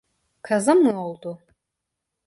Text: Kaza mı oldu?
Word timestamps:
Kaza 0.41 0.73
mı 0.75 1.03
oldu? 1.05 1.39